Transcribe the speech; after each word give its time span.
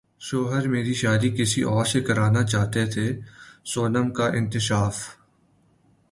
شوہر 0.21 0.67
میری 0.67 0.93
شادی 0.93 1.29
کسی 1.37 1.61
اور 1.63 1.85
سے 1.85 1.99
کرانا 2.01 2.43
چاہتے 2.43 2.85
تھے 2.85 3.05
سونم 3.65 4.09
کا 4.11 4.27
انکشاف 4.29 4.97